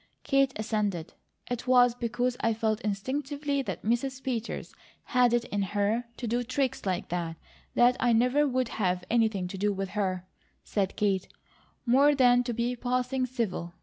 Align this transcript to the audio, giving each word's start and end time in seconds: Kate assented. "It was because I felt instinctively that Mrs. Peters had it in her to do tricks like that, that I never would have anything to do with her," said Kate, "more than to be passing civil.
Kate 0.23 0.51
assented. 0.55 1.13
"It 1.51 1.67
was 1.67 1.93
because 1.93 2.35
I 2.41 2.55
felt 2.55 2.81
instinctively 2.81 3.61
that 3.61 3.83
Mrs. 3.83 4.23
Peters 4.23 4.73
had 5.03 5.31
it 5.31 5.43
in 5.45 5.61
her 5.61 6.05
to 6.17 6.25
do 6.25 6.41
tricks 6.41 6.87
like 6.87 7.09
that, 7.09 7.35
that 7.75 7.97
I 7.99 8.11
never 8.11 8.47
would 8.47 8.69
have 8.69 9.03
anything 9.11 9.47
to 9.49 9.59
do 9.59 9.71
with 9.71 9.89
her," 9.89 10.25
said 10.63 10.95
Kate, 10.95 11.27
"more 11.85 12.15
than 12.15 12.43
to 12.45 12.51
be 12.53 12.75
passing 12.75 13.27
civil. 13.27 13.73